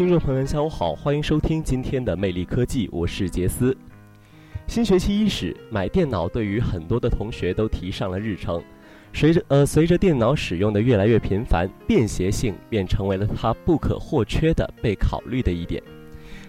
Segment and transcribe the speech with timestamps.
[0.00, 3.76] 听众朋友们，下午好，欢迎收听今天的魅力科技，我是杰斯。
[4.66, 8.62] 新学期伊始，买电脑对于很多的同学都提上了日程。
[9.12, 15.82] 随着呃，随着电脑使用的越来越频繁，便携性便成为了它不可或缺的被考虑的一点。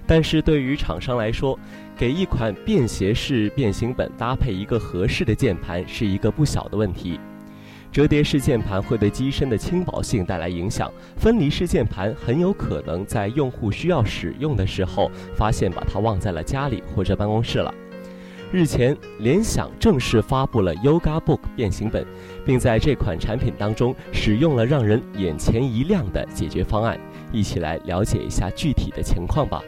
[0.07, 1.59] 但是对于厂商来说，
[1.97, 7.19] 给一款便携式变形本搭配一个合适的键盘是一个不小的问题。
[7.91, 17.73] 折叠式键盘会对机身的轻薄性带来影响，分离式键盘很有可能在用户需要使用的时候，发现把它忘在了家里或者办公室了。
[18.49, 22.05] 日前，联想正式发布了 Yoga Book 变形本，
[22.45, 26.99] 并在这款产品当中使用了让人眼前一亮的解决方案。
[27.31, 29.61] 一起来了解一下具体的情况吧。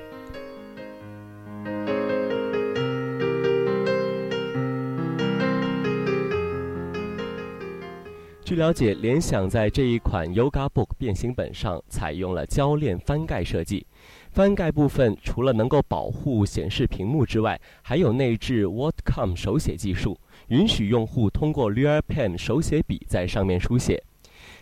[8.54, 13.84] 据了解，联想在这一款 Yoga Book 变形本上采用了铰链翻盖设计。
[14.30, 24.04] 翻盖部分除了能够保护显示屏幕之外，还有内置 Whatcom 手写技术，允许用户通过 Real Pen 手写笔在上面书写。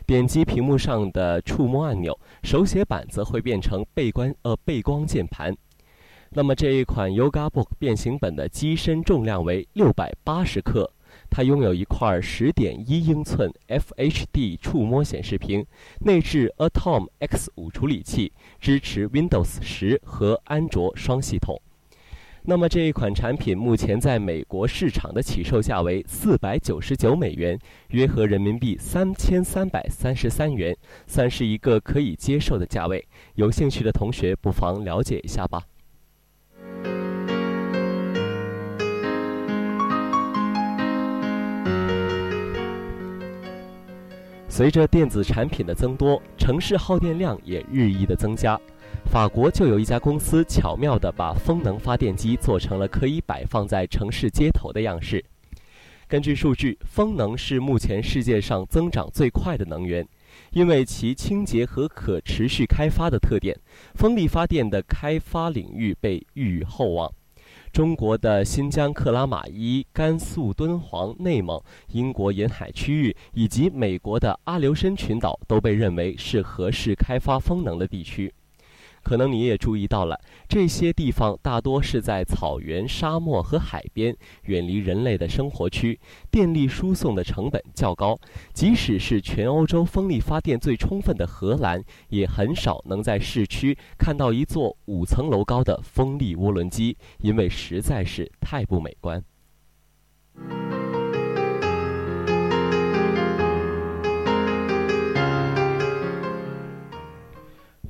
[0.07, 5.53] 点击屏幕上的触摸按钮，手写板则会变成背光呃背光键盘。
[6.29, 10.89] 那么这一款 Yoga Book 变形本的机身重量为六百八十克。
[11.33, 15.65] 它拥有一块十点一英寸 FHD 触摸显示屏，
[16.01, 21.59] 内置 Atom X5 处理器，支持 Windows 十和安卓双系统。
[22.43, 27.57] 那么这一款产品目前在美国市场的起售价为四百九十九美元，
[27.91, 30.75] 约合人民币三千三百三十三元，
[31.07, 33.07] 算是一个可以接受的价位。
[33.35, 35.63] 有兴趣的同学不妨了解一下吧。
[44.51, 48.59] 随着电子产品的增多，城市耗电量也日益的增加。
[49.05, 55.23] 法国就有一家公司巧妙地把风能发电机做成了可以摆放在城市街头的样式。
[56.05, 60.05] 根据数据，风能是目前世界上增长最快的能源，
[60.51, 63.57] 因为其清洁和可持续开发的特点，
[63.95, 67.09] 风力发电的开发领域被予厚望。
[67.71, 71.61] 中国的新疆克拉玛依、甘肃敦煌、内蒙、
[71.93, 78.33] 英国沿海区域以及美国的阿留申群岛都被认为是合适开发风能的地区。
[79.03, 88.19] 可能你也注意到了，这些地方大多是在草原、沙漠和海边，远离人类的生活区，电力输送的成本较高。
[88.53, 99.23] 即使是全欧洲风力发电最充分的荷兰，也很少能在市区看到一座五层楼高的风力涡轮机，因为实在是太不美观。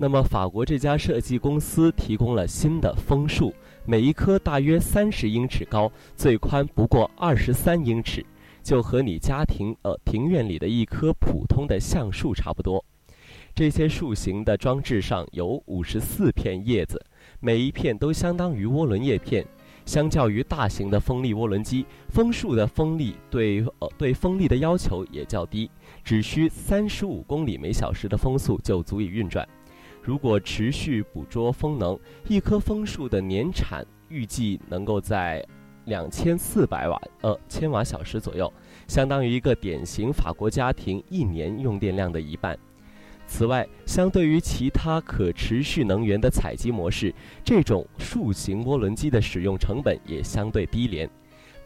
[0.01, 3.53] 那么，法国这家设计公司提供了新的枫树，
[3.85, 8.25] 每一棵大约三十英尺高，最宽不过二十三英尺，
[8.63, 12.84] 就和你家庭呃庭院里的一棵普通的橡树差不多。
[13.53, 17.00] 这些树形的装置上有五十四片叶子，
[17.39, 19.45] 每一片都相当于涡轮叶片。
[19.85, 25.69] 相较于大型的风力涡轮机，枫树的风力对呃对风力的要求也较低，
[26.03, 29.47] 只需三十五公里每小时的风速就足以运转。
[30.01, 31.97] 如果持续捕捉风能，
[32.28, 35.45] 一棵枫树的年产预计能够在
[35.85, 38.51] 两千四百瓦呃千瓦小时左右，
[38.88, 42.57] 相当于一个典型法国家庭一年用电量的一半。
[43.27, 47.13] 此外，相对于其他可持续能源的采集模式，
[47.44, 51.09] 这种树形涡轮机的使用成本也相对低廉。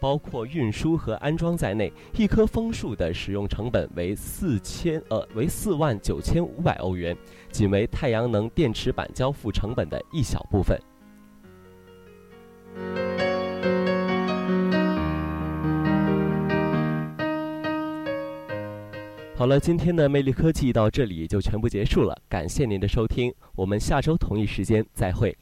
[0.00, 7.16] 包括运输和安装在内，一棵枫树的使用成本为四千呃为四万九千五百欧元，
[7.50, 10.78] 仅为太阳能电池板交付成本的一小部分。
[19.38, 25.36] 好了，今天的魅力科技到这里就全部结束了，感谢您的收听，我们下周同一时间再会。